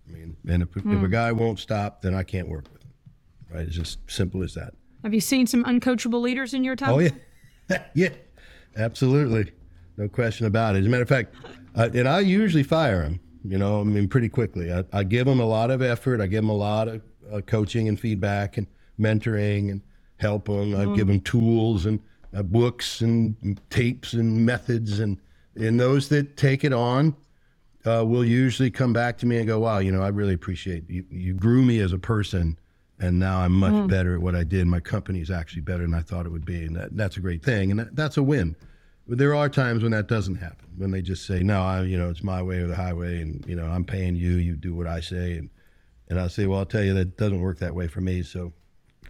[0.07, 0.79] I mean, and if, mm.
[0.79, 1.11] if a hmm.
[1.11, 2.91] guy won't stop, then I can't work with him.
[3.51, 3.67] Right?
[3.67, 4.73] It's just simple as that.
[5.03, 6.89] Have you seen some uncoachable leaders in your time?
[6.91, 8.09] Oh yeah, yeah,
[8.77, 9.51] absolutely,
[9.97, 10.79] no question about it.
[10.79, 11.35] As a matter of fact,
[11.75, 13.19] uh, and I usually fire them.
[13.43, 14.71] You know, I mean, pretty quickly.
[14.71, 16.21] I, I give them a lot of effort.
[16.21, 19.81] I give them a lot of uh, coaching and feedback and mentoring and
[20.17, 20.71] help them.
[20.71, 20.93] Mm.
[20.93, 21.99] I give them tools and
[22.35, 25.17] uh, books and tapes and methods and
[25.55, 27.15] and those that take it on
[27.85, 30.89] uh, will usually come back to me and go, "Wow, you know, I really appreciate
[30.89, 31.05] you.
[31.09, 32.57] You grew me as a person,
[32.99, 33.87] and now I'm much mm.
[33.89, 34.67] better at what I did.
[34.67, 37.19] My company is actually better than I thought it would be, and that, that's a
[37.19, 38.55] great thing, and that, that's a win."
[39.07, 41.97] But there are times when that doesn't happen, when they just say, "No, I, you
[41.97, 44.35] know, it's my way or the highway, and you know, I'm paying you.
[44.35, 45.49] You do what I say," and
[46.09, 48.23] and I'll say, "Well, I'll tell you that doesn't work that way for me.
[48.23, 48.53] So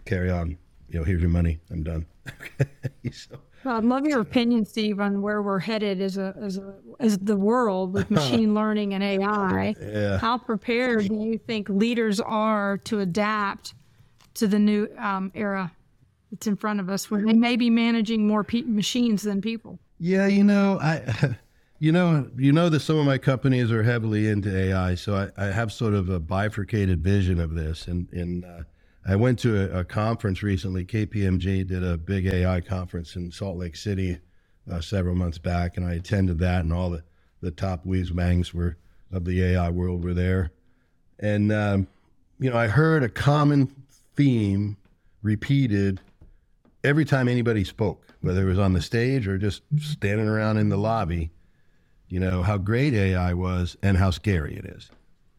[0.04, 0.58] carry on.
[0.88, 1.60] You know, here's your money.
[1.70, 2.06] I'm done."
[3.12, 6.74] so, well, I'd love your opinion, Steve, on where we're headed as a as a
[7.00, 9.74] as the world with machine learning and AI.
[9.80, 10.18] Yeah.
[10.18, 13.74] How prepared do you think leaders are to adapt
[14.34, 15.72] to the new um, era
[16.30, 19.78] that's in front of us, when they may be managing more pe- machines than people?
[19.98, 21.36] Yeah, you know, I.
[21.80, 25.48] You know, you know that some of my companies are heavily into AI, so I,
[25.48, 28.62] I have sort of a bifurcated vision of this, and and uh,
[29.06, 30.84] I went to a, a, conference recently.
[30.84, 34.18] KPMG did a big AI conference in Salt Lake City
[34.70, 37.04] uh, several months back, and I attended that, and all the,
[37.42, 38.76] the top whiz bangs were
[39.12, 40.52] of the AI world were there.
[41.18, 41.86] And, um,
[42.38, 43.74] you know, I heard a common
[44.16, 44.76] theme
[45.22, 46.00] repeated
[46.82, 50.70] every time anybody spoke, whether it was on the stage or just standing around in
[50.70, 51.30] the lobby,
[52.08, 54.90] you know, how great AI was and how scary it is,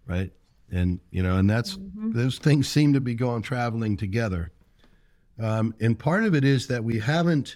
[0.05, 0.31] right?
[0.75, 2.11] And, you know, and that's, mm-hmm.
[2.11, 4.51] those things seem to be going traveling together.
[5.39, 7.55] Um, and part of it is that we haven't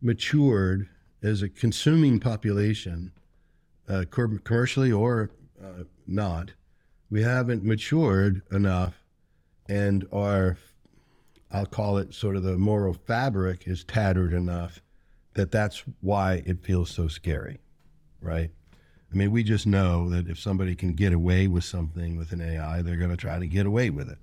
[0.00, 0.88] matured
[1.22, 3.12] as a consuming population,
[3.88, 5.30] uh, commercially or
[5.62, 6.52] uh, not,
[7.10, 9.00] we haven't matured enough
[9.70, 10.56] and our
[11.52, 14.82] I'll call it sort of the moral fabric is tattered enough
[15.34, 17.58] that that's why it feels so scary,
[18.20, 18.50] right?
[19.12, 22.40] I mean, we just know that if somebody can get away with something with an
[22.40, 24.18] AI, they're going to try to get away with it.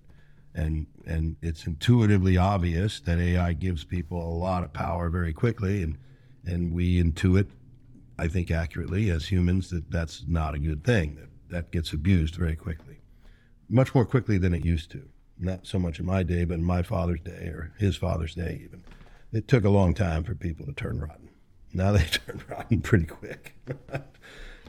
[0.55, 5.83] And, and it's intuitively obvious that AI gives people a lot of power very quickly.
[5.83, 5.97] And,
[6.45, 7.47] and we intuit,
[8.17, 12.35] I think accurately as humans, that that's not a good thing, that that gets abused
[12.35, 12.99] very quickly,
[13.69, 15.07] much more quickly than it used to
[15.39, 18.61] not so much in my day, but in my father's day or his father's day
[18.63, 18.83] even.
[19.31, 21.29] It took a long time for people to turn rotten.
[21.73, 23.55] Now they turn rotten pretty quick.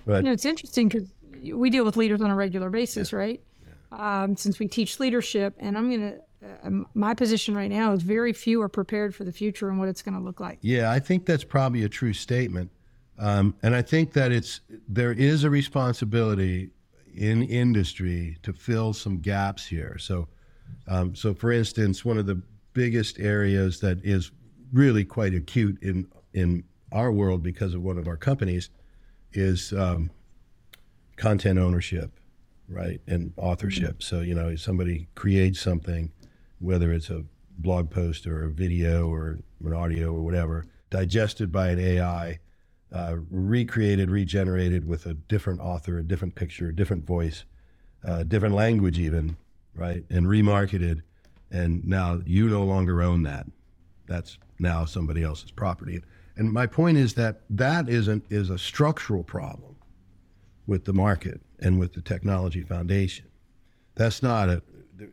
[0.09, 1.13] but you know, it's interesting because
[1.53, 3.19] we deal with leaders on a regular basis, yeah.
[3.19, 3.43] right?
[3.93, 4.23] Yeah.
[4.23, 8.03] Um, since we teach leadership, and I'm going to uh, my position right now is
[8.03, 10.59] very few are prepared for the future and what it's going to look like.
[10.63, 12.71] Yeah, I think that's probably a true statement.
[13.19, 16.71] Um, and I think that it's there is a responsibility
[17.15, 19.99] in industry to fill some gaps here.
[19.99, 20.29] So
[20.87, 22.41] um, so, for instance, one of the
[22.73, 24.31] biggest areas that is
[24.73, 28.71] really quite acute in in our world because of one of our companies
[29.39, 30.11] is um,
[31.17, 32.11] content ownership,
[32.69, 33.99] right, and authorship.
[33.99, 34.17] Mm-hmm.
[34.17, 36.13] So, you know, somebody creates something,
[36.59, 37.25] whether it's a
[37.59, 42.39] blog post or a video or an audio or whatever, digested by an AI,
[42.93, 47.45] uh, recreated, regenerated with a different author, a different picture, a different voice,
[48.05, 49.37] uh, different language, even
[49.75, 51.03] right, and remarketed,
[51.51, 53.47] and now you no longer own that.
[54.07, 56.03] That's now somebody else's property.
[56.39, 59.75] And my point is that that isn't is a structural problem
[60.69, 63.27] with the market and with the technology foundation.
[63.97, 64.63] That's not a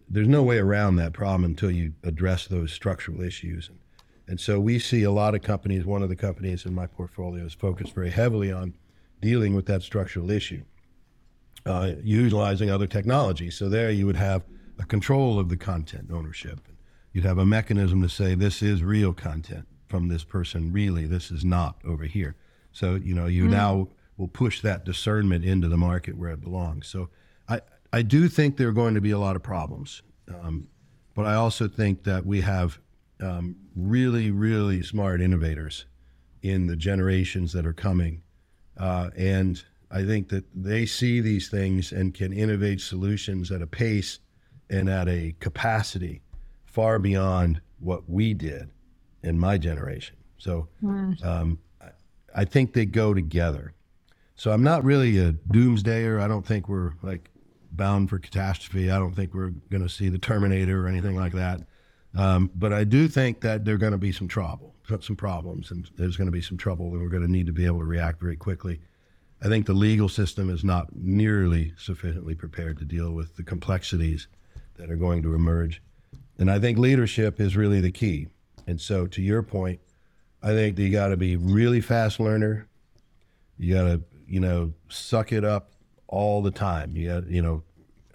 [0.08, 3.70] there's no way around that problem until you address those structural issues.
[3.70, 3.80] And,
[4.28, 7.44] and so we see a lot of companies, one of the companies in my portfolio
[7.46, 8.76] is focused very heavily on
[9.22, 10.64] dealing with that structural issue,
[11.68, 13.56] uh, utilizing other technologies.
[13.56, 14.44] So there you would have
[14.80, 16.60] a control of the content ownership.
[17.14, 20.72] You'd have a mechanism to say this is real content from this person.
[20.72, 22.36] Really, this is not over here.
[22.72, 23.52] So you know you mm.
[23.52, 26.88] now will push that discernment into the market where it belongs.
[26.88, 27.10] So
[27.48, 27.62] I
[27.94, 30.68] I do think there are going to be a lot of problems, um,
[31.14, 32.80] but I also think that we have
[33.22, 35.86] um, really really smart innovators
[36.42, 38.22] in the generations that are coming,
[38.78, 43.68] uh, and I think that they see these things and can innovate solutions at a
[43.68, 44.20] pace
[44.70, 46.22] and at a capacity
[46.66, 48.70] far beyond what we did
[49.26, 50.16] in my generation.
[50.38, 50.68] So
[51.24, 51.60] um,
[52.34, 53.74] I think they go together.
[54.36, 56.22] So I'm not really a doomsdayer.
[56.22, 57.30] I don't think we're like
[57.72, 58.92] bound for catastrophe.
[58.92, 61.62] I don't think we're going to see the Terminator or anything like that.
[62.18, 65.90] Um, but I do think that there're going to be some trouble, some problems, and
[65.98, 67.86] there's going to be some trouble, and we're going to need to be able to
[67.86, 68.80] react very quickly.
[69.44, 74.28] I think the legal system is not nearly sufficiently prepared to deal with the complexities
[74.78, 75.82] that are going to emerge.
[76.38, 78.28] And I think leadership is really the key.
[78.68, 79.80] And so, to your point,
[80.42, 82.68] I think you got to be really fast learner.
[83.58, 85.72] You got to, you know, suck it up
[86.08, 86.96] all the time.
[86.96, 87.64] You got, you know,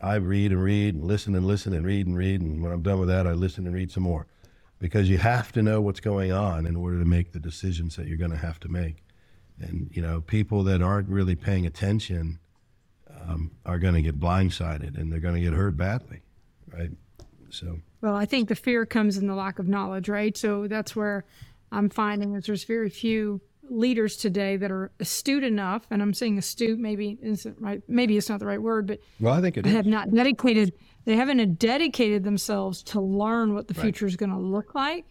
[0.02, 2.40] I read and read and listen and listen and read and read.
[2.40, 4.26] And when I'm done with that, I listen and read some more
[4.78, 8.06] because you have to know what's going on in order to make the decisions that
[8.06, 9.04] you're going to have to make.
[9.58, 12.38] And, you know, people that aren't really paying attention
[13.28, 16.22] um, are going to get blindsided and they're going to get hurt badly
[16.72, 16.90] right?
[17.50, 17.80] So.
[18.00, 20.36] Well, I think the fear comes in the lack of knowledge, right?
[20.36, 21.24] So that's where
[21.70, 26.38] I'm finding is there's very few leaders today that are astute enough, and I'm saying
[26.38, 29.66] astute, maybe isn't right, maybe it's not the right word, but well, I think it
[29.66, 29.90] have is.
[29.90, 30.72] not dedicated.
[31.04, 33.82] They haven't dedicated themselves to learn what the right.
[33.82, 35.04] future is going to look like,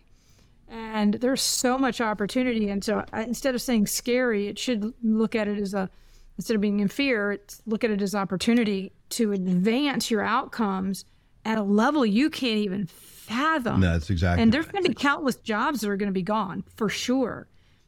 [0.67, 2.69] and there's so much opportunity.
[2.69, 5.89] And so I, instead of saying scary, it should look at it as a
[6.38, 11.06] instead of being in fear, it's look at it as opportunity to advance your outcomes
[11.45, 13.82] at a level you can't even fathom.
[13.82, 14.43] That's exactly.
[14.43, 17.47] And there's going to be countless jobs that are going to be gone for sure.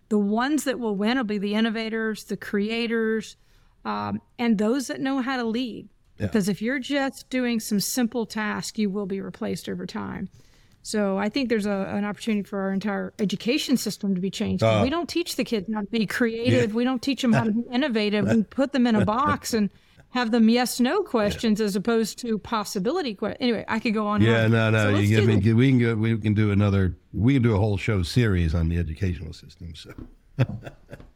[0.10, 3.38] The ones that will win will be the innovators, the creators,
[3.86, 5.90] um, and those that know how to lead.
[6.18, 10.30] Because if you're just doing some simple tasks, you will be replaced over time.
[10.84, 14.64] So I think there's a, an opportunity for our entire education system to be changed.
[14.64, 14.82] Oh.
[14.84, 16.74] we don't teach the kids how to be creative.
[16.74, 18.28] We don't teach them how to be innovative.
[18.28, 19.70] we put them in a box and
[20.12, 23.42] have them yes no questions as opposed to possibility questions.
[23.42, 24.22] Anyway, I could go on.
[24.22, 24.52] Yeah, on.
[24.52, 24.92] no, no.
[24.92, 26.96] let's you, I mean, we can go, we can do another.
[27.14, 29.74] We can do a whole show series on the educational system.
[29.76, 29.94] So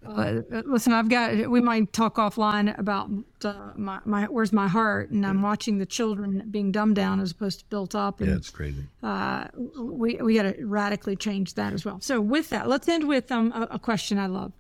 [0.06, 1.50] Uh, listen, I've got.
[1.50, 3.10] We might talk offline about
[3.44, 7.32] uh, my, my where's my heart, and I'm watching the children being dumbed down as
[7.32, 8.20] opposed to built up.
[8.22, 8.84] And yeah, it's crazy.
[9.02, 9.48] uh,
[9.80, 12.00] we we got to radically change that as well.
[12.02, 14.52] So with that, let's end with um, a, a question I love.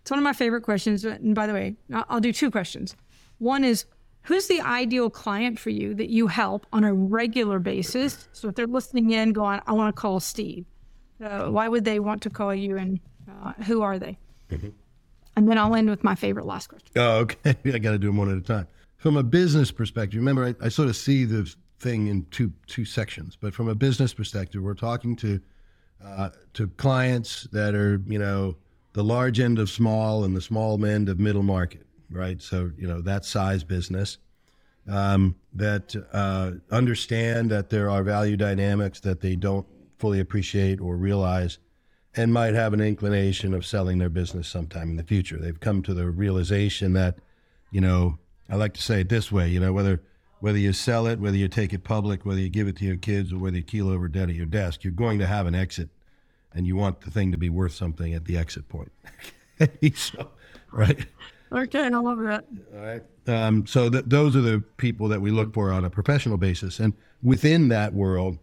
[0.00, 1.04] It's one of my favorite questions.
[1.04, 2.96] And by the way, I'll do two questions.
[3.38, 3.84] One is,
[4.22, 8.28] who's the ideal client for you that you help on a regular basis?
[8.32, 10.66] So if they're listening in, going, I want to call Steve.
[11.22, 14.18] Uh, why would they want to call you, and uh, who are they?
[15.36, 16.90] And then I'll end with my favorite last question.
[16.96, 17.56] Oh, okay.
[17.64, 18.68] I got to do them one at a time.
[18.96, 22.84] From a business perspective, remember, I, I sort of see the thing in two two
[22.84, 23.36] sections.
[23.40, 25.40] But from a business perspective, we're talking to
[26.04, 28.56] uh, to clients that are, you know,
[28.92, 32.40] the large end of small and the small end of middle market, right?
[32.40, 34.18] So, you know, that size business
[34.88, 39.66] um, that uh, understand that there are value dynamics that they don't
[39.98, 41.58] fully appreciate or realize
[42.16, 45.36] and might have an inclination of selling their business sometime in the future.
[45.36, 47.18] They've come to the realization that,
[47.70, 48.18] you know,
[48.48, 50.00] I like to say it this way, you know, whether
[50.40, 52.96] whether you sell it, whether you take it public, whether you give it to your
[52.96, 55.54] kids, or whether you keel over dead at your desk, you're going to have an
[55.54, 55.88] exit,
[56.54, 58.92] and you want the thing to be worth something at the exit point.
[59.94, 60.30] so,
[60.70, 61.06] right.
[61.50, 62.44] Okay, I love that.
[62.74, 63.02] All right.
[63.26, 66.80] Um, so th- those are the people that we look for on a professional basis,
[66.80, 68.38] and within that world,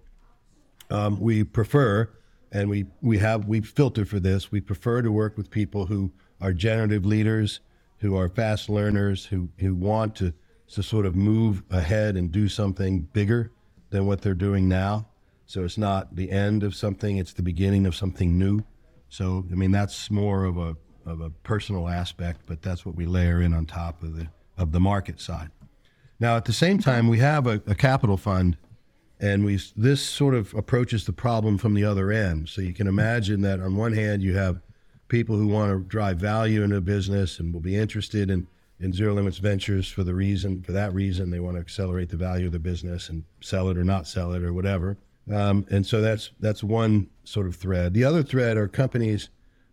[0.90, 2.10] um, we prefer,
[2.52, 4.52] and we we have we filter for this.
[4.52, 7.60] We prefer to work with people who are generative leaders,
[8.00, 10.34] who are fast learners, who who want to
[10.70, 13.52] to sort of move ahead and do something bigger
[13.92, 15.08] than what they're doing now.
[15.46, 18.64] So it's not the end of something; it's the beginning of something new.
[19.10, 23.06] So I mean, that's more of a of a personal aspect, but that's what we
[23.06, 25.50] layer in on top of the of the market side.
[26.20, 28.58] Now, at the same time, we have a, a capital fund,
[29.20, 32.50] and we this sort of approaches the problem from the other end.
[32.50, 34.62] So you can imagine that on one hand, you have
[35.08, 38.48] people who want to drive value in a business and will be interested in
[38.80, 42.18] in zero limits ventures for the reason for that reason they want to accelerate the
[42.18, 44.98] value of the business and sell it or not sell it or whatever.
[45.32, 47.94] Um, and so that's that's one sort of thread.
[47.94, 49.30] The other thread are companies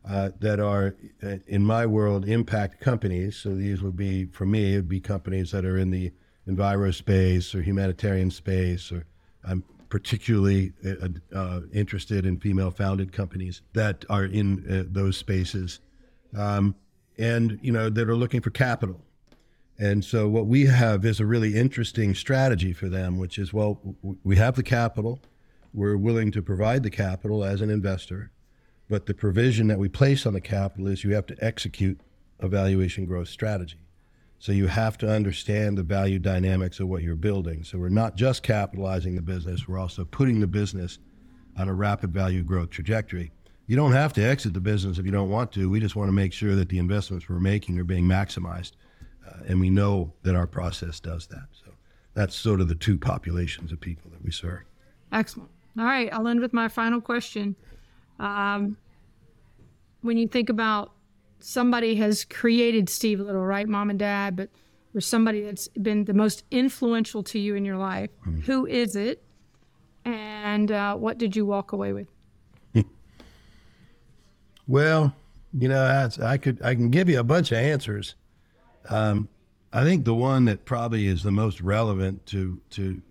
[0.09, 3.37] uh, that are, uh, in my world, impact companies.
[3.37, 6.13] So these would be, for me, it would be companies that are in the
[6.49, 8.91] enviro space or humanitarian space.
[8.91, 9.07] Or
[9.45, 15.81] I'm particularly uh, uh, interested in female-founded companies that are in uh, those spaces,
[16.37, 16.75] um,
[17.19, 19.01] and you know that are looking for capital.
[19.79, 23.81] And so what we have is a really interesting strategy for them, which is, well,
[24.25, 25.21] we have the capital,
[25.75, 28.32] we're willing to provide the capital as an investor
[28.93, 31.99] but the provision that we place on the capital is you have to execute
[32.41, 33.79] a valuation growth strategy.
[34.39, 37.65] So you have to understand the value dynamics of what you're building.
[37.65, 40.99] So we're not just capitalizing the business, we're also putting the business
[41.57, 43.33] on a rapid value growth trajectory.
[43.67, 45.71] You don't have to exit the business if you don't want to.
[45.71, 48.73] We just want to make sure that the investments we're making are being maximized.
[49.27, 51.47] Uh, and we know that our process does that.
[51.65, 51.73] So
[52.13, 54.65] that's sort of the two populations of people that we serve.
[55.13, 55.49] Excellent.
[55.79, 57.57] All right, I'll end with my final question.
[58.19, 58.77] Um,
[60.03, 60.93] when you think about
[61.41, 64.51] somebody has created Steve Little, right, mom and dad, but
[64.95, 68.11] or somebody that's been the most influential to you in your life.
[68.45, 69.23] Who is it?
[70.05, 72.09] And uh, what did you walk away with?
[74.69, 75.13] Well,
[75.59, 78.15] you know, that's, I could I can give you a bunch of answers.
[78.89, 79.29] Um,
[79.73, 83.03] I think the one that probably is the most relevant to to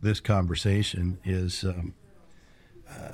[0.00, 1.94] this conversation is um,
[2.88, 3.12] uh,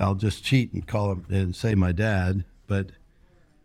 [0.00, 2.90] I'll just cheat and call him and say my dad, but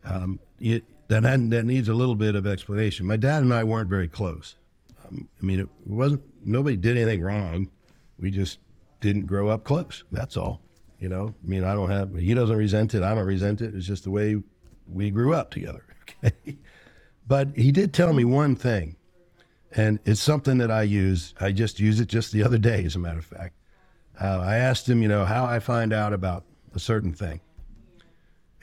[0.04, 3.06] um, it, that that needs a little bit of explanation.
[3.06, 4.56] My dad and I weren't very close.
[5.06, 7.69] Um, I mean, it wasn't nobody did anything wrong.
[8.19, 8.60] We just
[9.02, 10.04] didn't grow up close.
[10.12, 10.62] That's all.
[11.00, 13.03] You know, I mean, I don't have, he doesn't resent it.
[13.03, 13.74] I don't resent it.
[13.74, 14.36] It's just the way
[14.91, 15.84] we grew up together.
[16.24, 16.57] Okay.
[17.28, 18.95] But he did tell me one thing,
[19.72, 21.36] and it's something that I use.
[21.39, 23.53] I just used it just the other day, as a matter of fact.
[24.22, 26.43] Uh, I asked him, you know, how I find out about
[26.76, 27.39] a certain thing.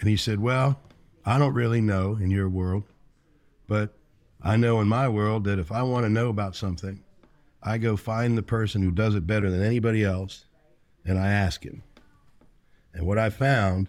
[0.01, 0.79] And he said, Well,
[1.25, 2.85] I don't really know in your world,
[3.67, 3.95] but
[4.43, 7.03] I know in my world that if I want to know about something,
[7.63, 10.45] I go find the person who does it better than anybody else
[11.05, 11.83] and I ask him.
[12.93, 13.89] And what I found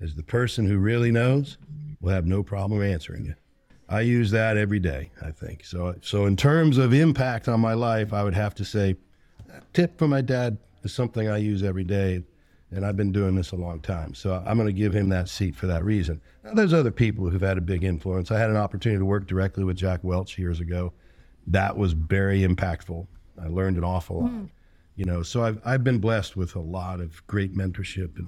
[0.00, 1.58] is the person who really knows
[2.00, 3.34] will have no problem answering you.
[3.88, 5.10] I use that every day.
[5.22, 5.94] I think so.
[6.02, 8.96] So in terms of impact on my life, I would have to say,
[9.72, 10.58] tip from my dad
[10.88, 12.22] is something I use every day,
[12.70, 14.14] and I've been doing this a long time.
[14.14, 16.20] So I'm going to give him that seat for that reason.
[16.44, 18.30] Now, there's other people who've had a big influence.
[18.30, 20.92] I had an opportunity to work directly with Jack Welch years ago.
[21.46, 23.06] That was very impactful.
[23.42, 24.30] I learned an awful lot.
[24.30, 24.44] Hmm.
[24.96, 28.26] You know, so I've I've been blessed with a lot of great mentorship and,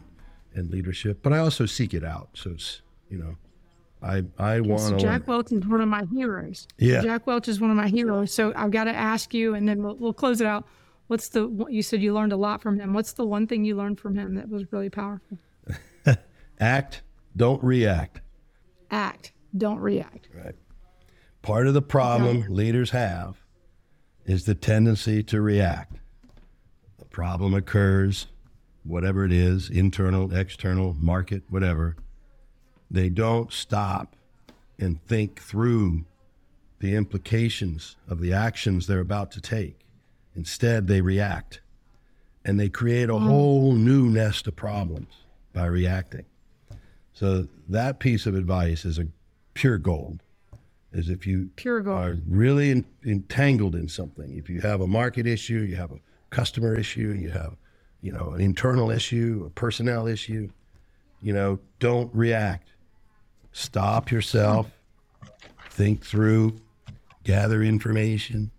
[0.55, 2.29] and leadership, but I also seek it out.
[2.35, 3.37] So it's you know,
[4.03, 6.69] I I want So Jack Welch is one of my heroes.
[6.79, 7.03] Yeah.
[7.03, 8.33] Jack Welch is one of my heroes.
[8.33, 10.65] So I've got to ask you, and then we'll, we'll close it out.
[11.11, 12.93] What's the you said you learned a lot from him?
[12.93, 15.39] What's the one thing you learned from him that was really powerful?
[16.61, 17.03] act,
[17.37, 18.21] don't react.
[18.93, 20.29] Act, don't react.
[20.33, 20.55] Right.
[21.43, 23.43] Part of the problem leaders have
[24.25, 25.97] is the tendency to react.
[27.01, 28.29] A problem occurs,
[28.85, 31.97] whatever it is, internal, external, market, whatever.
[32.89, 34.15] They don't stop
[34.79, 36.05] and think through
[36.79, 39.81] the implications of the actions they're about to take.
[40.35, 41.61] Instead, they react
[42.45, 45.13] and they create a whole new nest of problems
[45.53, 46.25] by reacting.
[47.13, 49.07] So, that piece of advice is a
[49.55, 50.21] pure gold.
[50.93, 51.99] Is if you Pure gold.
[52.03, 56.01] are really en- entangled in something, if you have a market issue, you have a
[56.31, 57.55] customer issue, you have,
[58.01, 60.49] you know, an internal issue, a personnel issue,
[61.23, 62.71] you know, don't react.
[63.53, 64.69] Stop yourself,
[65.71, 66.57] think through,
[67.23, 68.51] gather information,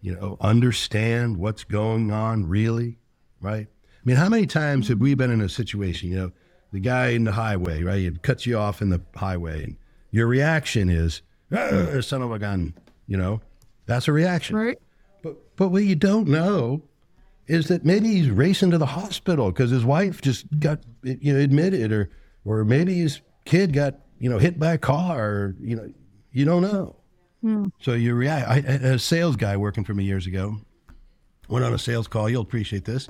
[0.00, 2.98] you know, understand what's going on really,
[3.40, 3.66] right?
[3.66, 6.32] I mean, how many times have we been in a situation, you know,
[6.72, 7.98] the guy in the highway, right?
[7.98, 9.76] He cuts you off in the highway, and
[10.10, 12.74] your reaction is, "Ah, son of a gun,
[13.06, 13.40] you know,
[13.86, 14.54] that's a reaction.
[14.54, 14.78] Right?
[15.22, 16.82] But, but what you don't know
[17.48, 21.40] is that maybe he's racing to the hospital because his wife just got you know
[21.40, 22.10] admitted, or
[22.44, 25.90] or maybe his kid got you know hit by a car, or you know,
[26.32, 26.94] you don't know.
[27.80, 28.48] So you react.
[28.48, 30.56] I, a sales guy working for me years ago
[31.48, 32.28] went on a sales call.
[32.28, 33.08] You'll appreciate this,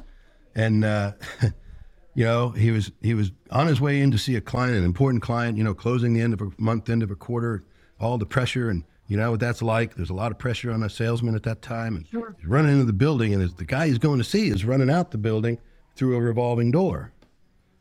[0.54, 1.12] and uh,
[2.14, 4.84] you know he was he was on his way in to see a client, an
[4.84, 5.56] important client.
[5.56, 7.64] You know, closing the end of a month, end of a quarter,
[8.00, 9.94] all the pressure, and you know what that's like.
[9.94, 12.34] There's a lot of pressure on a salesman at that time, and Sure.
[12.38, 15.10] he's running into the building, and the guy he's going to see is running out
[15.10, 15.58] the building
[15.96, 17.12] through a revolving door.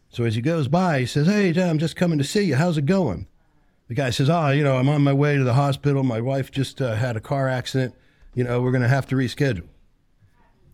[0.10, 2.56] So as he goes by, he says, "Hey, John, I'm just coming to see you.
[2.56, 3.28] How's it going?"
[3.88, 6.04] The guy says, "Oh, you know, I'm on my way to the hospital.
[6.04, 7.96] My wife just uh, had a car accident.
[8.34, 9.68] You know, we're going to have to reschedule."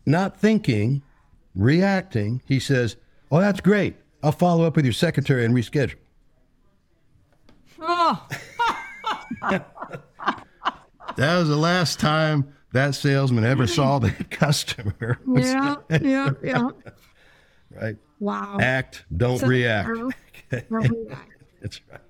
[0.05, 1.01] Not thinking,
[1.55, 2.95] reacting, he says,
[3.31, 3.95] "Oh, that's great.
[4.23, 5.95] I'll follow up with your secretary and reschedule."
[7.79, 8.27] Oh,
[11.15, 15.19] That was the last time that salesman ever saw that customer.
[15.35, 16.69] yeah, yeah, yeah.
[17.69, 17.97] Right?
[18.19, 18.57] Wow.
[18.59, 19.89] Act, don't So- react.
[19.89, 20.13] Don't
[20.69, 21.31] react.
[21.61, 22.01] That's right.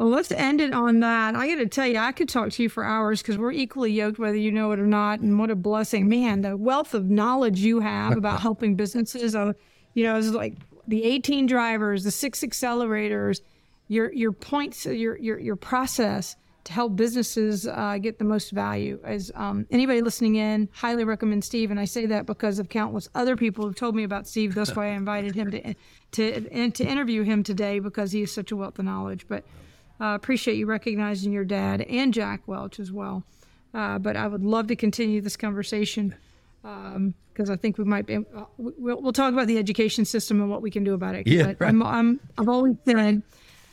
[0.00, 1.36] Well, let's end it on that.
[1.36, 3.92] I got to tell you, I could talk to you for hours because we're equally
[3.92, 5.20] yoked, whether you know it or not.
[5.20, 6.40] And what a blessing, man!
[6.40, 9.36] The wealth of knowledge you have about helping businesses.
[9.36, 9.52] Uh,
[9.92, 10.54] you know, it's like
[10.88, 13.42] the 18 drivers, the six accelerators,
[13.88, 16.34] your your points, your your your process
[16.64, 18.98] to help businesses uh, get the most value.
[19.04, 23.10] As um, anybody listening in, highly recommend Steve, and I say that because of countless
[23.14, 24.54] other people who've told me about Steve.
[24.54, 25.74] That's why I invited him to
[26.12, 29.26] to and to interview him today because he is such a wealth of knowledge.
[29.28, 29.44] But
[30.00, 33.24] uh, appreciate you recognizing your dad and Jack Welch as well.
[33.72, 36.14] Uh, but I would love to continue this conversation
[36.62, 38.16] because I think we might be.
[38.16, 41.26] Uh, we'll, we'll talk about the education system and what we can do about it.
[41.26, 41.62] Yeah, right.
[41.62, 43.22] I'm, I'm, I've always said,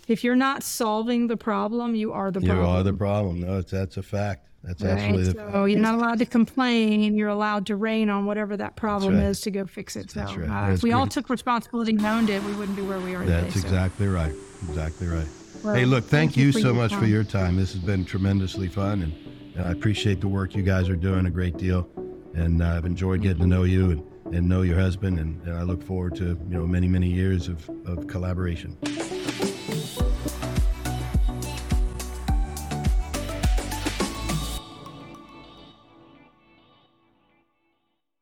[0.08, 2.66] if you're not solving the problem, you are the You problem.
[2.68, 3.42] You are the problem.
[3.42, 4.48] No, it's, that's a fact.
[4.64, 4.98] That's Right?
[4.98, 7.16] absolutely So you're not allowed to complain.
[7.16, 9.26] You're allowed to rain on whatever that problem right.
[9.26, 10.12] is to go fix it.
[10.12, 10.70] So That's right.
[10.70, 13.26] uh, if we all took responsibility and owned it, we wouldn't be where we are
[13.26, 13.60] That's today.
[13.60, 14.34] So, exactly right.
[14.68, 15.28] Exactly right.
[15.64, 17.58] Well, hey, look, thank, you, for so much for your time.
[17.58, 19.14] This has been tremendously fun, and,
[19.56, 21.90] and I appreciate the work you guys are doing a great deal.
[22.34, 25.56] And uh, I've enjoyed getting to know you and, and know your husband, and, and
[25.56, 28.78] I look forward to you know many many years of, of collaboration.